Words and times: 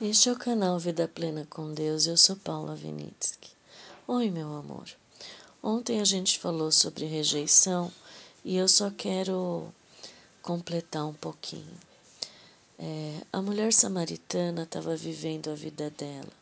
Este 0.00 0.28
é 0.28 0.32
o 0.32 0.38
canal 0.38 0.78
Vida 0.78 1.08
Plena 1.08 1.44
com 1.50 1.74
Deus. 1.74 2.06
Eu 2.06 2.16
sou 2.16 2.36
Paula 2.36 2.76
Vinitsky. 2.76 3.50
Oi, 4.06 4.30
meu 4.30 4.54
amor. 4.54 4.88
Ontem 5.60 6.00
a 6.00 6.04
gente 6.04 6.38
falou 6.38 6.70
sobre 6.70 7.04
rejeição 7.04 7.90
e 8.44 8.56
eu 8.56 8.68
só 8.68 8.92
quero 8.92 9.74
completar 10.40 11.04
um 11.04 11.14
pouquinho. 11.14 11.76
É, 12.78 13.22
a 13.32 13.42
mulher 13.42 13.72
samaritana 13.72 14.62
estava 14.62 14.94
vivendo 14.94 15.50
a 15.50 15.56
vida 15.56 15.90
dela. 15.90 16.32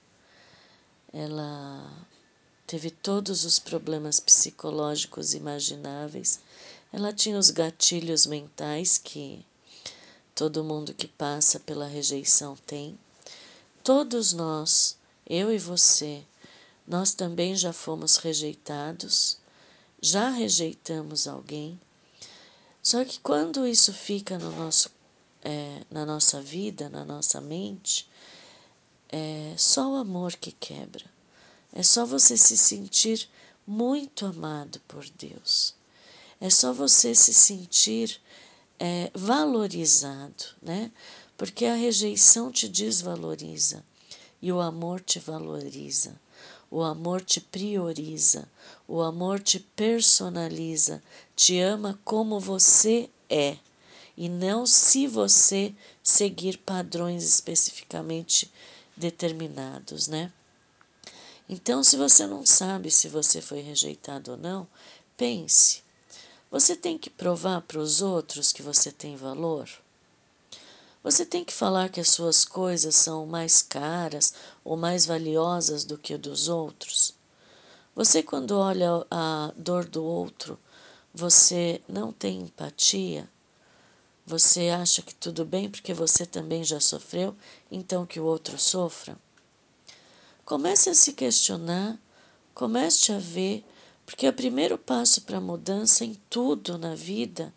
Ela 1.10 1.90
teve 2.66 2.90
todos 2.90 3.46
os 3.46 3.58
problemas 3.58 4.20
psicológicos 4.20 5.32
imagináveis. 5.32 6.40
Ela 6.92 7.10
tinha 7.10 7.38
os 7.38 7.48
gatilhos 7.48 8.26
mentais 8.26 8.98
que 8.98 9.42
todo 10.34 10.62
mundo 10.62 10.92
que 10.92 11.08
passa 11.08 11.58
pela 11.58 11.86
rejeição 11.86 12.54
tem 12.66 12.98
Todos 13.86 14.32
nós, 14.32 14.98
eu 15.24 15.54
e 15.54 15.58
você, 15.60 16.24
nós 16.84 17.14
também 17.14 17.54
já 17.54 17.72
fomos 17.72 18.16
rejeitados, 18.16 19.38
já 20.02 20.28
rejeitamos 20.28 21.28
alguém. 21.28 21.80
Só 22.82 23.04
que 23.04 23.20
quando 23.20 23.64
isso 23.64 23.92
fica 23.92 24.40
no 24.40 24.50
nosso, 24.50 24.90
é, 25.40 25.84
na 25.88 26.04
nossa 26.04 26.42
vida, 26.42 26.88
na 26.88 27.04
nossa 27.04 27.40
mente, 27.40 28.10
é 29.08 29.54
só 29.56 29.92
o 29.92 29.94
amor 29.94 30.34
que 30.34 30.50
quebra. 30.50 31.04
É 31.72 31.84
só 31.84 32.04
você 32.04 32.36
se 32.36 32.56
sentir 32.56 33.30
muito 33.64 34.26
amado 34.26 34.80
por 34.88 35.08
Deus. 35.10 35.76
É 36.40 36.50
só 36.50 36.72
você 36.72 37.14
se 37.14 37.32
sentir 37.32 38.20
é, 38.80 39.12
valorizado, 39.14 40.44
né? 40.60 40.90
Porque 41.36 41.66
a 41.66 41.74
rejeição 41.74 42.50
te 42.50 42.68
desvaloriza 42.68 43.84
e 44.40 44.52
o 44.52 44.60
amor 44.60 45.00
te 45.00 45.18
valoriza. 45.18 46.18
O 46.70 46.82
amor 46.82 47.22
te 47.22 47.40
prioriza, 47.40 48.48
o 48.88 49.00
amor 49.00 49.40
te 49.40 49.60
personaliza, 49.60 51.02
te 51.36 51.60
ama 51.60 51.98
como 52.04 52.40
você 52.40 53.08
é 53.30 53.56
e 54.16 54.28
não 54.28 54.66
se 54.66 55.06
você 55.06 55.74
seguir 56.02 56.58
padrões 56.58 57.22
especificamente 57.22 58.50
determinados, 58.96 60.08
né? 60.08 60.32
Então, 61.48 61.84
se 61.84 61.96
você 61.96 62.26
não 62.26 62.44
sabe 62.44 62.90
se 62.90 63.08
você 63.08 63.40
foi 63.40 63.60
rejeitado 63.60 64.32
ou 64.32 64.36
não, 64.36 64.66
pense: 65.16 65.82
você 66.50 66.74
tem 66.74 66.98
que 66.98 67.10
provar 67.10 67.60
para 67.62 67.78
os 67.78 68.02
outros 68.02 68.52
que 68.52 68.62
você 68.62 68.90
tem 68.90 69.16
valor? 69.16 69.68
Você 71.06 71.24
tem 71.24 71.44
que 71.44 71.52
falar 71.52 71.88
que 71.88 72.00
as 72.00 72.08
suas 72.08 72.44
coisas 72.44 72.96
são 72.96 73.26
mais 73.26 73.62
caras 73.62 74.34
ou 74.64 74.76
mais 74.76 75.06
valiosas 75.06 75.84
do 75.84 75.96
que 75.96 76.18
dos 76.18 76.48
outros? 76.48 77.14
Você, 77.94 78.24
quando 78.24 78.58
olha 78.58 79.06
a 79.08 79.52
dor 79.56 79.84
do 79.84 80.02
outro, 80.02 80.58
você 81.14 81.80
não 81.88 82.12
tem 82.12 82.40
empatia? 82.40 83.30
Você 84.26 84.68
acha 84.68 85.00
que 85.00 85.14
tudo 85.14 85.44
bem 85.44 85.70
porque 85.70 85.94
você 85.94 86.26
também 86.26 86.64
já 86.64 86.80
sofreu, 86.80 87.36
então 87.70 88.04
que 88.04 88.18
o 88.18 88.24
outro 88.24 88.58
sofra? 88.58 89.16
Comece 90.44 90.90
a 90.90 90.94
se 90.94 91.12
questionar, 91.12 91.96
comece 92.52 93.12
a 93.12 93.18
ver, 93.20 93.64
porque 94.04 94.28
o 94.28 94.32
primeiro 94.32 94.76
passo 94.76 95.22
para 95.22 95.38
a 95.38 95.40
mudança 95.40 96.04
em 96.04 96.14
tudo 96.28 96.76
na 96.76 96.96
vida 96.96 97.54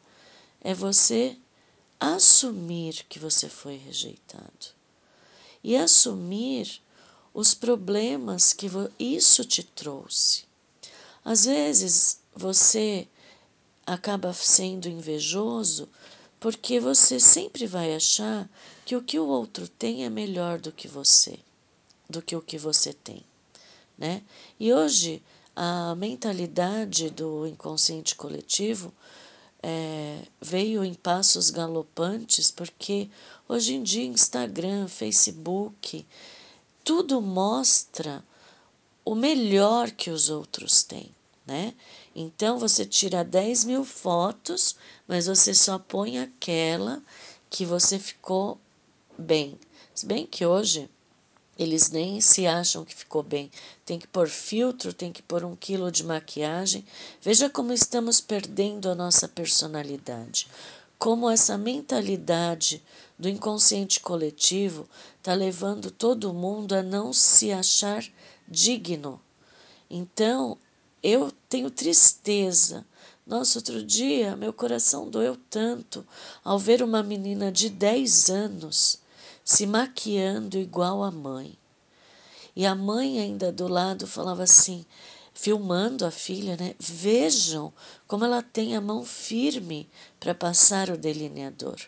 é 0.62 0.72
você 0.72 1.36
assumir 2.00 3.06
que 3.10 3.20
você 3.20 3.50
foi 3.50 3.76
rejeitado 3.76 4.68
e 5.64 5.76
assumir 5.76 6.82
os 7.34 7.54
problemas 7.54 8.54
que 8.54 8.68
isso 8.98 9.44
te 9.44 9.64
trouxe. 9.64 10.46
Às 11.24 11.46
vezes 11.46 12.22
você 12.34 13.08
acaba 13.86 14.32
sendo 14.34 14.88
invejoso 14.88 15.90
porque 16.40 16.80
você 16.80 17.20
sempre 17.20 17.68
vai 17.68 17.94
achar 17.94 18.50
que 18.86 18.96
o 18.96 19.04
que 19.04 19.20
o 19.20 19.28
outro 19.28 19.68
tem 19.68 20.06
é 20.06 20.10
melhor 20.10 20.60
do 20.60 20.72
que 20.72 20.88
você, 20.88 21.38
do 22.10 22.22
que 22.22 22.36
o 22.36 22.42
que 22.42 22.58
você 22.58 22.94
tem, 22.94 23.24
né? 23.98 24.24
E 24.58 24.74
hoje 24.74 25.22
a 25.56 25.94
mentalidade 25.96 27.10
do 27.10 27.46
inconsciente 27.46 28.16
coletivo 28.16 28.94
é, 29.62 30.24
veio 30.42 30.84
em 30.84 30.94
passos 30.94 31.50
galopantes, 31.50 32.50
porque 32.50 33.10
hoje 33.48 33.76
em 33.76 33.84
dia 33.84 34.06
Instagram, 34.06 34.88
Facebook, 34.88 36.06
tudo 36.84 37.22
mostra 37.22 38.24
o 39.04 39.16
melhor 39.16 39.92
que 39.92 40.10
os 40.10 40.30
outros 40.30 40.84
têm, 40.84 41.14
né? 41.46 41.74
Então 42.16 42.58
você 42.58 42.86
tira 42.86 43.24
10 43.24 43.66
mil 43.66 43.84
fotos, 43.84 44.76
mas 45.08 45.28
você 45.28 45.54
só 45.54 45.78
põe 45.78 46.20
aquela 46.20 47.02
que 47.50 47.66
você 47.66 48.00
ficou 48.00 48.60
bem. 49.18 49.60
Se 49.94 50.06
bem 50.06 50.26
que 50.26 50.46
hoje 50.46 50.90
eles 51.60 51.92
nem 51.92 52.22
se 52.22 52.48
acham 52.48 52.86
que 52.86 52.96
ficou 52.96 53.22
bem. 53.22 53.52
Tem 53.86 54.00
que 54.00 54.08
pôr 54.08 54.30
filtro, 54.30 54.94
tem 54.94 55.12
que 55.12 55.22
pôr 55.22 55.44
um 55.44 55.58
quilo 55.58 55.92
de 55.92 56.06
maquiagem. 56.06 56.86
Veja 57.22 57.50
como 57.50 57.74
estamos 57.74 58.22
perdendo 58.22 58.90
a 58.90 58.96
nossa 58.96 59.28
personalidade. 59.28 60.48
Como 60.98 61.30
essa 61.30 61.58
mentalidade 61.58 62.82
do 63.18 63.28
inconsciente 63.28 64.00
coletivo 64.00 64.88
está 65.18 65.34
levando 65.34 65.92
todo 65.92 66.34
mundo 66.34 66.74
a 66.74 66.82
não 66.82 67.12
se 67.12 67.52
achar 67.52 68.06
digno. 68.48 69.20
Então, 69.90 70.58
eu 71.04 71.30
tenho 71.50 71.70
tristeza. 71.70 72.86
Nossa, 73.28 73.60
outro 73.60 73.84
dia 73.84 74.34
meu 74.38 74.54
coração 74.54 75.10
doeu 75.10 75.36
tanto 75.50 76.08
ao 76.42 76.58
ver 76.58 76.82
uma 76.82 77.04
menina 77.04 77.52
de 77.52 77.70
10 77.70 78.30
anos 78.30 79.00
se 79.50 79.66
maquiando 79.66 80.60
igual 80.60 81.04
a 81.04 81.10
mãe. 81.10 81.58
E 82.56 82.68
a 82.68 82.76
mãe 82.76 83.20
ainda 83.20 83.52
do 83.52 83.68
lado 83.68 84.06
falava 84.06 84.44
assim, 84.44 84.86
filmando 85.34 86.06
a 86.06 86.12
filha, 86.12 86.56
né? 86.56 86.76
Vejam 86.78 87.74
como 88.08 88.24
ela 88.26 88.44
tem 88.44 88.76
a 88.76 88.82
mão 88.82 89.04
firme 89.04 89.90
para 90.20 90.36
passar 90.36 90.92
o 90.92 90.98
delineador. 90.98 91.80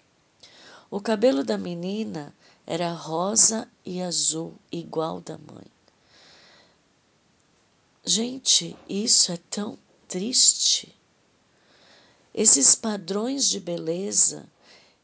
O 0.89 0.99
cabelo 0.99 1.43
da 1.43 1.55
menina 1.55 2.33
era 2.65 2.91
rosa 2.93 3.69
e 3.85 4.01
azul, 4.01 4.55
igual 4.71 5.21
da 5.21 5.37
mãe. 5.37 5.67
Gente, 8.03 8.75
isso 8.89 9.31
é 9.31 9.37
tão 9.51 9.77
triste. 10.07 10.97
Esses 12.33 12.73
padrões 12.73 13.47
de 13.47 13.59
beleza. 13.59 14.49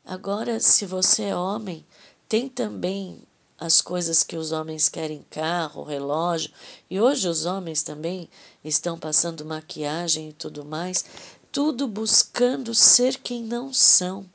Agora, 0.04 0.60
se 0.60 0.86
você 0.86 1.26
é 1.26 1.36
homem, 1.36 1.86
tem 2.28 2.50
também 2.50 3.22
as 3.58 3.82
coisas 3.82 4.24
que 4.24 4.36
os 4.36 4.52
homens 4.52 4.88
querem 4.88 5.26
carro, 5.30 5.84
relógio, 5.84 6.52
e 6.90 7.00
hoje 7.00 7.28
os 7.28 7.46
homens 7.46 7.82
também 7.82 8.30
estão 8.64 9.00
passando 9.00 9.46
maquiagem 9.46 10.30
e 10.30 10.34
tudo 10.34 10.64
mais, 10.64 11.06
tudo 11.52 11.88
buscando 11.88 12.76
ser 12.76 13.18
quem 13.18 13.44
não 13.44 13.74
são. 13.74 14.26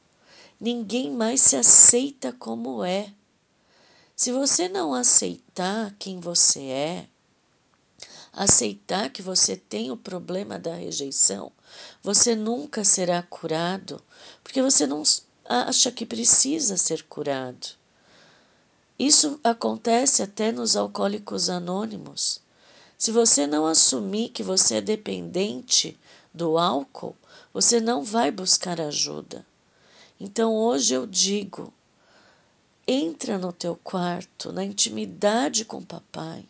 Ninguém 0.61 1.11
mais 1.11 1.41
se 1.41 1.57
aceita 1.57 2.33
como 2.33 2.83
é. 2.83 3.13
Se 4.17 4.33
você 4.33 4.69
não 4.69 4.93
aceitar 4.95 5.95
quem 5.99 6.19
você 6.19 6.61
é, 6.63 7.07
aceitar 8.33 9.11
que 9.11 9.21
você 9.21 9.57
tem 9.57 9.91
o 9.91 9.97
problema 9.97 10.59
da 10.59 10.75
rejeição, 10.75 11.53
você 12.03 12.35
nunca 12.35 12.83
será 12.83 13.23
curado, 13.23 14.03
porque 14.43 14.63
você 14.63 14.87
não 14.87 15.03
acha 15.45 15.93
que 15.93 16.07
precisa 16.07 16.77
ser 16.77 17.03
curado. 17.05 17.82
Isso 18.99 19.41
acontece 19.43 20.23
até 20.23 20.53
nos 20.53 20.77
alcoólicos 20.77 21.49
anônimos. 21.49 22.41
Se 22.97 23.11
você 23.11 23.47
não 23.47 23.67
assumir 23.67 24.29
que 24.29 24.43
você 24.43 24.77
é 24.77 24.81
dependente 24.81 25.99
do 26.33 26.59
álcool, 26.59 27.17
você 27.53 27.81
não 27.81 28.05
vai 28.05 28.31
buscar 28.31 28.81
ajuda. 28.81 29.45
Então 30.21 30.55
hoje 30.55 30.95
eu 30.95 31.07
digo: 31.07 31.73
entra 32.87 33.39
no 33.39 33.53
teu 33.53 33.77
quarto, 33.83 34.53
na 34.53 34.65
intimidade 34.65 35.65
com 35.65 35.79
o 35.79 35.87
papai 35.87 36.45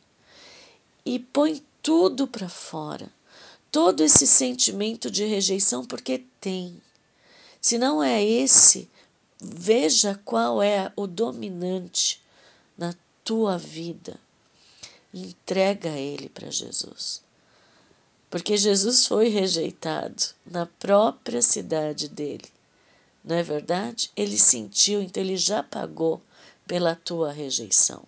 e 1.04 1.18
põe 1.18 1.62
tudo 1.82 2.26
para 2.26 2.48
fora. 2.48 3.10
Todo 3.70 4.02
esse 4.02 4.26
sentimento 4.26 5.10
de 5.10 5.24
rejeição, 5.24 5.84
porque 5.84 6.24
tem. 6.40 6.80
Se 7.60 7.78
não 7.78 8.02
é 8.02 8.22
esse, 8.22 8.90
veja 9.40 10.20
qual 10.24 10.62
é 10.62 10.92
o 10.94 11.06
dominante 11.06 12.21
na 12.76 12.94
tua 13.24 13.58
vida. 13.58 14.18
Entrega 15.12 15.90
ele 15.90 16.28
para 16.28 16.50
Jesus. 16.50 17.22
Porque 18.30 18.56
Jesus 18.56 19.06
foi 19.06 19.28
rejeitado 19.28 20.22
na 20.46 20.64
própria 20.64 21.42
cidade 21.42 22.08
dele. 22.08 22.48
Não 23.24 23.36
é 23.36 23.42
verdade? 23.42 24.10
Ele 24.16 24.38
sentiu, 24.38 25.02
então 25.02 25.22
ele 25.22 25.36
já 25.36 25.62
pagou 25.62 26.20
pela 26.66 26.96
tua 26.96 27.30
rejeição. 27.30 28.04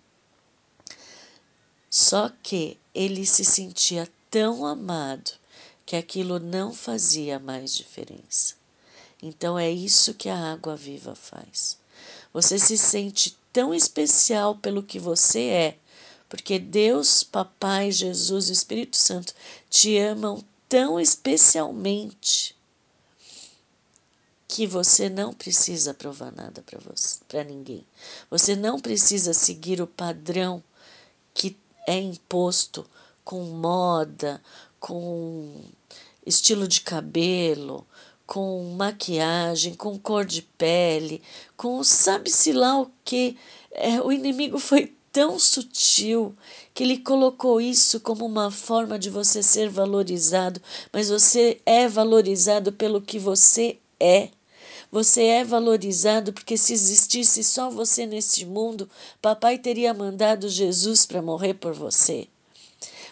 Só 1.91 2.31
que 2.43 2.79
ele 2.95 3.25
se 3.27 3.45
sentia 3.45 4.11
tão 4.31 4.67
amado 4.67 5.33
que 5.87 5.95
aquilo 5.95 6.39
não 6.41 6.73
fazia 6.73 7.39
mais 7.39 7.75
diferença. 7.75 8.55
Então 9.23 9.59
é 9.59 9.71
isso 9.71 10.15
que 10.15 10.29
a 10.29 10.53
água 10.53 10.75
viva 10.75 11.15
faz. 11.15 11.79
Você 12.33 12.59
se 12.59 12.77
sente 12.77 13.39
tão 13.55 13.73
especial 13.73 14.57
pelo 14.57 14.83
que 14.83 14.99
você 14.99 15.43
é, 15.45 15.79
porque 16.29 16.59
Deus, 16.59 17.23
Papai, 17.23 17.93
Jesus 17.93 18.49
e 18.49 18.53
Espírito 18.53 18.97
Santo 18.97 19.33
te 19.71 19.97
amam 19.97 20.45
tão 20.69 20.99
especialmente 20.99 22.57
que 24.49 24.67
você 24.67 25.09
não 25.09 25.33
precisa 25.33 25.95
provar 25.95 26.33
nada 26.33 26.63
para 26.63 26.81
você, 26.81 27.21
para 27.29 27.45
ninguém. 27.45 27.87
Você 28.29 28.57
não 28.57 28.81
precisa 28.81 29.33
seguir 29.33 29.81
o 29.81 29.87
padrão 29.87 30.63
que 31.33 31.57
é 31.87 31.99
imposto 31.99 32.85
com 33.25 33.41
moda, 33.45 34.43
com 34.81 35.65
estilo 36.27 36.67
de 36.67 36.81
cabelo, 36.81 37.87
com 38.27 38.75
maquiagem, 38.77 39.75
com 39.75 39.99
cor 39.99 40.25
de 40.25 40.43
pele, 40.43 41.23
com 41.57 41.83
sabe-se 41.85 42.53
lá 42.53 42.81
o 42.81 42.91
que. 43.05 43.37
É, 43.71 44.01
o 44.01 44.13
inimigo 44.13 44.59
foi 44.59 44.95
tão 45.13 45.39
sutil 45.39 46.35
que 46.73 46.83
ele 46.83 46.99
colocou 46.99 47.61
isso 47.61 48.01
como 48.01 48.27
uma 48.27 48.51
forma 48.51 48.99
de 48.99 49.09
você 49.11 49.43
ser 49.43 49.69
valorizado, 49.69 50.61
mas 50.93 51.09
você 51.09 51.61
é 51.65 51.87
valorizado 51.89 52.73
pelo 52.73 53.01
que 53.01 53.19
você 53.19 53.79
é. 54.01 54.31
Você 54.91 55.25
é 55.25 55.45
valorizado 55.45 56.33
porque 56.33 56.57
se 56.57 56.73
existisse 56.73 57.43
só 57.43 57.69
você 57.71 58.07
neste 58.07 58.45
mundo, 58.45 58.89
papai 59.21 59.59
teria 59.59 59.95
mandado 59.95 60.49
Jesus 60.49 61.05
para 61.07 61.23
morrer 61.23 61.55
por 61.55 61.73
você. 61.73 62.29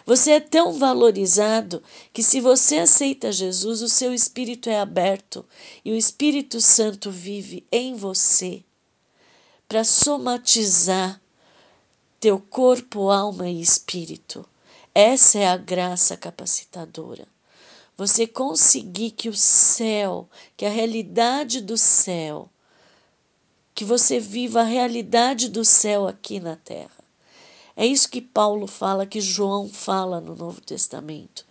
Você 0.05 0.31
é 0.31 0.39
tão 0.39 0.73
valorizado 0.73 1.81
que, 2.11 2.21
se 2.21 2.41
você 2.41 2.79
aceita 2.79 3.31
Jesus, 3.31 3.81
o 3.81 3.89
seu 3.89 4.13
espírito 4.13 4.69
é 4.69 4.79
aberto 4.79 5.45
e 5.83 5.91
o 5.91 5.95
Espírito 5.95 6.59
Santo 6.59 7.09
vive 7.09 7.65
em 7.71 7.95
você 7.95 8.63
para 9.67 9.83
somatizar 9.83 11.21
teu 12.19 12.39
corpo, 12.39 13.09
alma 13.09 13.49
e 13.49 13.61
espírito. 13.61 14.45
Essa 14.93 15.39
é 15.39 15.47
a 15.47 15.57
graça 15.57 16.17
capacitadora 16.17 17.27
você 17.97 18.25
conseguir 18.25 19.11
que 19.11 19.29
o 19.29 19.33
céu, 19.33 20.27
que 20.57 20.65
a 20.65 20.69
realidade 20.69 21.61
do 21.61 21.77
céu, 21.77 22.49
que 23.73 23.85
você 23.85 24.19
viva 24.19 24.61
a 24.61 24.65
realidade 24.65 25.49
do 25.49 25.63
céu 25.63 26.07
aqui 26.07 26.39
na 26.39 26.55
terra. 26.55 27.02
É 27.75 27.85
isso 27.85 28.09
que 28.09 28.21
Paulo 28.21 28.67
fala, 28.67 29.05
que 29.05 29.19
João 29.19 29.67
fala 29.67 30.21
no 30.21 30.35
Novo 30.35 30.61
Testamento. 30.61 31.45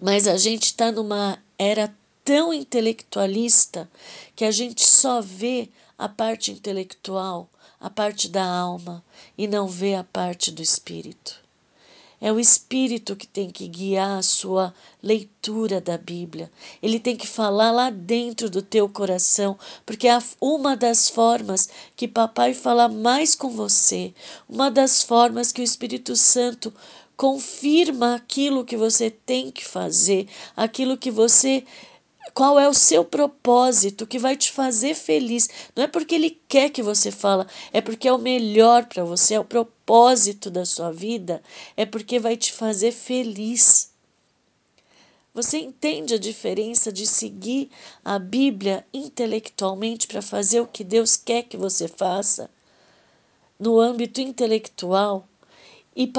Mas 0.00 0.26
a 0.26 0.36
gente 0.36 0.64
está 0.64 0.90
numa 0.90 1.38
era 1.58 1.94
tão 2.24 2.52
intelectualista 2.52 3.88
que 4.34 4.44
a 4.44 4.50
gente 4.50 4.84
só 4.84 5.20
vê 5.20 5.68
a 5.96 6.08
parte 6.08 6.50
intelectual, 6.50 7.48
a 7.80 7.90
parte 7.90 8.28
da 8.28 8.44
alma 8.44 9.04
e 9.36 9.46
não 9.46 9.68
vê 9.68 9.94
a 9.94 10.04
parte 10.04 10.50
do 10.50 10.62
espírito. 10.62 11.41
É 12.24 12.30
o 12.30 12.38
Espírito 12.38 13.16
que 13.16 13.26
tem 13.26 13.50
que 13.50 13.66
guiar 13.66 14.16
a 14.16 14.22
sua 14.22 14.72
leitura 15.02 15.80
da 15.80 15.98
Bíblia. 15.98 16.48
Ele 16.80 17.00
tem 17.00 17.16
que 17.16 17.26
falar 17.26 17.72
lá 17.72 17.90
dentro 17.90 18.48
do 18.48 18.62
teu 18.62 18.88
coração, 18.88 19.58
porque 19.84 20.06
é 20.06 20.16
uma 20.40 20.76
das 20.76 21.08
formas 21.08 21.68
que 21.96 22.06
Papai 22.06 22.54
fala 22.54 22.88
mais 22.88 23.34
com 23.34 23.50
você, 23.50 24.14
uma 24.48 24.70
das 24.70 25.02
formas 25.02 25.50
que 25.50 25.60
o 25.60 25.64
Espírito 25.64 26.14
Santo 26.14 26.72
confirma 27.16 28.14
aquilo 28.14 28.64
que 28.64 28.76
você 28.76 29.10
tem 29.10 29.50
que 29.50 29.64
fazer, 29.64 30.28
aquilo 30.56 30.96
que 30.96 31.10
você 31.10 31.64
qual 32.34 32.58
é 32.58 32.68
o 32.68 32.74
seu 32.74 33.04
propósito 33.04 34.06
que 34.06 34.18
vai 34.18 34.36
te 34.36 34.50
fazer 34.50 34.94
feliz. 34.94 35.48
Não 35.74 35.84
é 35.84 35.86
porque 35.86 36.14
ele 36.14 36.40
quer 36.48 36.70
que 36.70 36.82
você 36.82 37.10
fala, 37.10 37.46
é 37.72 37.80
porque 37.80 38.08
é 38.08 38.12
o 38.12 38.18
melhor 38.18 38.86
para 38.86 39.04
você, 39.04 39.34
é 39.34 39.40
o 39.40 39.44
propósito 39.44 40.50
da 40.50 40.64
sua 40.64 40.92
vida, 40.92 41.42
é 41.76 41.84
porque 41.84 42.18
vai 42.18 42.36
te 42.36 42.52
fazer 42.52 42.92
feliz. 42.92 43.90
Você 45.34 45.58
entende 45.58 46.14
a 46.14 46.18
diferença 46.18 46.92
de 46.92 47.06
seguir 47.06 47.70
a 48.04 48.18
Bíblia 48.18 48.86
intelectualmente 48.92 50.06
para 50.06 50.20
fazer 50.20 50.60
o 50.60 50.66
que 50.66 50.84
Deus 50.84 51.16
quer 51.16 51.44
que 51.44 51.56
você 51.56 51.88
faça 51.88 52.50
no 53.58 53.80
âmbito 53.80 54.20
intelectual 54.20 55.26
e 55.94 56.10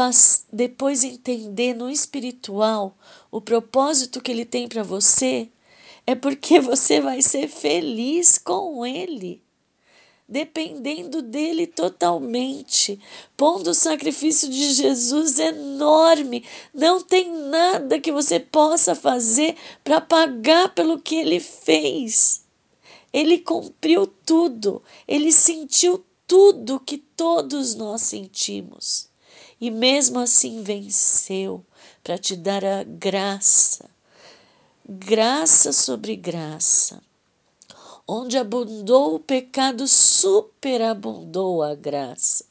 depois 0.51 1.03
entender 1.03 1.73
no 1.73 1.89
espiritual 1.89 2.95
o 3.31 3.41
propósito 3.41 4.21
que 4.21 4.31
ele 4.31 4.45
tem 4.45 4.67
para 4.67 4.83
você 4.83 5.49
é 6.05 6.15
porque 6.15 6.59
você 6.59 6.99
vai 6.99 7.21
ser 7.21 7.47
feliz 7.47 8.37
com 8.37 8.85
Ele, 8.85 9.41
dependendo 10.27 11.21
dele 11.21 11.65
totalmente, 11.65 12.99
pondo 13.37 13.69
o 13.69 13.73
sacrifício 13.73 14.49
de 14.49 14.73
Jesus 14.73 15.39
enorme. 15.39 16.43
Não 16.73 17.01
tem 17.01 17.31
nada 17.31 17.99
que 17.99 18.11
você 18.11 18.39
possa 18.39 18.95
fazer 18.95 19.55
para 19.83 20.01
pagar 20.01 20.73
pelo 20.73 20.99
que 20.99 21.15
ele 21.15 21.39
fez. 21.39 22.43
Ele 23.11 23.37
cumpriu 23.37 24.07
tudo, 24.07 24.81
ele 25.07 25.31
sentiu 25.31 26.03
tudo 26.27 26.79
que 26.79 26.97
todos 26.97 27.75
nós 27.75 28.01
sentimos. 28.01 29.07
E 29.61 29.69
mesmo 29.69 30.19
assim 30.19 30.63
venceu 30.63 31.63
para 32.03 32.17
te 32.17 32.35
dar 32.35 32.65
a 32.65 32.83
graça 32.83 33.92
graça 34.87 35.71
sobre 35.71 36.15
graça. 36.15 37.01
Onde 38.05 38.37
abundou 38.37 39.15
o 39.15 39.19
pecado, 39.19 39.87
superabundou 39.87 41.63
a 41.63 41.73
graça. 41.73 42.43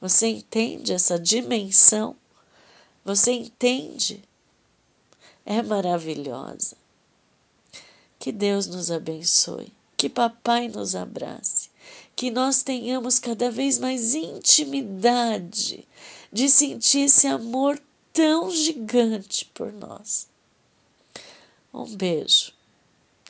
Você 0.00 0.28
entende 0.28 0.92
essa 0.92 1.18
dimensão? 1.18 2.14
Você 3.04 3.32
entende? 3.32 4.22
É 5.44 5.62
maravilhosa. 5.62 6.76
Que 8.18 8.30
Deus 8.30 8.68
nos 8.68 8.90
abençoe, 8.90 9.72
que 9.96 10.08
Papai 10.08 10.68
nos 10.68 10.94
abrace, 10.94 11.70
que 12.14 12.30
nós 12.30 12.62
tenhamos 12.62 13.18
cada 13.18 13.50
vez 13.50 13.78
mais 13.78 14.14
intimidade 14.14 15.86
de 16.32 16.48
sentir 16.48 17.00
esse 17.00 17.26
amor 17.26 17.80
tão 18.12 18.50
gigante 18.50 19.44
por 19.46 19.72
nós. 19.72 20.28
Um 21.76 21.94
beijo. 21.94 22.54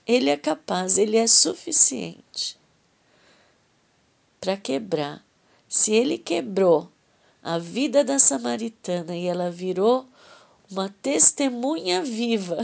Ele 0.07 0.31
é 0.31 0.37
capaz, 0.37 0.99
ele 0.99 1.17
é 1.17 1.27
suficiente 1.27 2.57
para 4.41 4.57
quebrar. 4.57 5.21
Se 5.69 5.93
ele 5.93 6.17
quebrou 6.17 6.89
a 7.43 7.59
vida 7.59 8.05
da 8.05 8.21
samaritana 8.21 9.17
e 9.17 9.27
ela 9.27 9.51
virou 9.51 10.07
uma 10.71 10.89
testemunha 11.03 12.03
viva, 12.03 12.59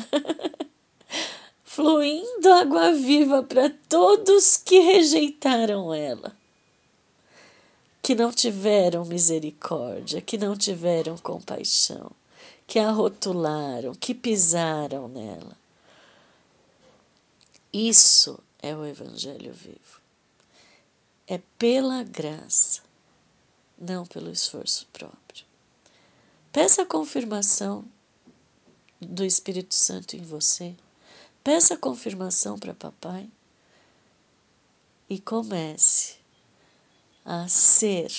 fluindo 1.65 2.53
água 2.53 2.93
viva 2.93 3.43
para 3.43 3.69
todos 3.89 4.57
que 4.57 4.79
rejeitaram 4.79 5.93
ela, 5.93 6.33
que 8.01 8.15
não 8.15 8.31
tiveram 8.31 9.05
misericórdia, 9.05 10.21
que 10.21 10.39
não 10.39 10.57
tiveram 10.57 11.19
compaixão, 11.19 12.13
que 12.69 12.79
a 12.79 12.93
rotularam, 12.93 13.97
que 13.97 14.15
pisaram 14.15 15.09
nela. 15.09 15.61
Isso 17.73 18.39
é 18.59 18.77
o 18.77 18.85
Evangelho 18.85 19.53
vivo. 19.55 20.03
É 21.27 21.39
pela 21.59 22.03
graça, 22.03 22.83
não 23.79 24.05
pelo 24.05 24.31
esforço 24.31 24.87
próprio. 24.93 25.47
Peça 26.53 26.83
a 26.83 26.87
confirmação 26.87 27.83
do 29.01 29.25
Espírito 29.25 29.75
Santo 29.75 30.17
em 30.17 30.23
você. 30.23 30.77
Peça 31.43 31.75
a 31.75 31.79
confirmação 31.79 32.59
para 32.59 32.75
papai 32.75 33.29
e 35.09 35.19
comece 35.19 36.17
a 37.25 37.49
ser 37.49 38.13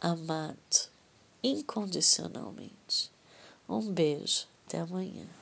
amado 0.00 0.88
incondicionalmente. 1.42 3.10
Um 3.68 3.90
beijo, 3.90 4.46
até 4.66 4.78
amanhã. 4.78 5.41